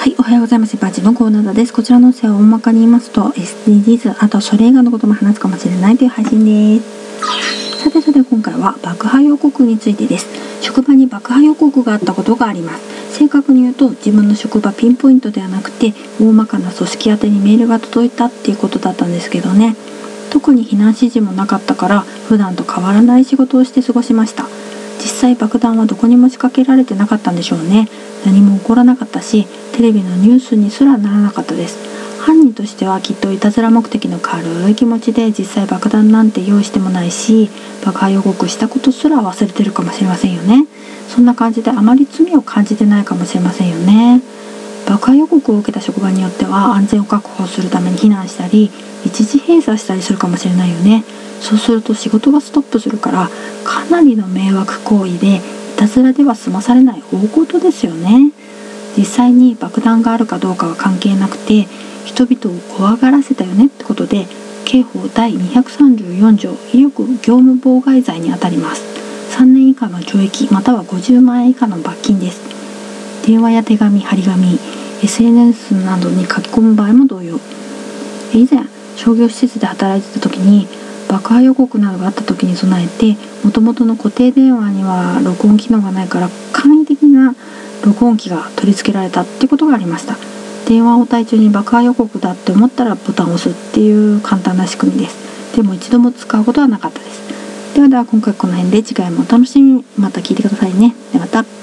[0.00, 0.78] はい、おはようございます。
[0.78, 1.74] バチのコーナーです。
[1.74, 6.42] こちらの音声は大まかに言いますと、SDGs、あとそれ以外のことも話すかもしれないという配信
[6.78, 7.84] です。
[7.84, 10.26] さてさて今回は爆破予告についてです。
[10.62, 13.18] 職場に爆破予告があったことがあります。
[13.18, 19.76] 正確に言うと、自分の職場ピンポイントではなくて、大まかな組織宛てにメールが届いたっていうことだったんですけどね。
[20.30, 24.46] 特に避難指示もなかったから、普段と変わらない仕事をして過ごしました。
[25.00, 27.88] 実際爆弾はどこにも仕掛けられてなかったんでしょうね
[28.26, 31.78] 何も起こらなかったしテレビのニュースにすらならなかったです。
[32.20, 37.48] 犯人としてはきっといたずら目的の軽い気持ちで実際爆弾なんて用意してもないし
[37.82, 40.66] 爆破予告したことすら忘れてるかもしれませんよね。
[41.08, 44.20] そんな感じであまり罪を感じてないかもしれませんよね。
[44.86, 48.70] 爆破予告を受けた職場によっては安全を確保するために避難したり
[49.06, 51.04] 一時閉鎖したりするかもしれないよね。
[51.40, 53.30] そうすると仕事がストップするから
[53.64, 55.40] かなりの迷惑行為でい
[55.76, 58.30] たずらでは済まされない大事ですよね。
[59.00, 61.66] 実際に爆弾があるかどうかは関係なくて
[62.04, 64.26] 人々を怖がらせたよねってことで
[64.66, 68.84] 刑法第234条威力業務妨害罪にあたります。
[69.38, 72.42] 3年以下の懲役または50万円以下の罰金です。
[73.26, 74.58] 電話や手紙張り紙
[75.02, 77.40] SNS などに書き込む場合も同様。
[78.34, 80.68] 以前商業施設で働いてた時に
[81.08, 86.79] 爆破予告などがあった時に備えてもともとの固定電話には録音機能がないから簡易
[87.84, 90.16] 録音機が取り付けられたってことがありました。
[90.68, 95.56] 電話応対中に爆破予告だって思ったらボタンを押すっていう簡単な仕組みです。
[95.56, 97.74] でも一度も使うことはなかったです。
[97.74, 99.84] ではでは今回この辺で次回もお楽しみに。
[99.98, 100.94] また聞いてくださいね。
[101.12, 101.59] ではまた。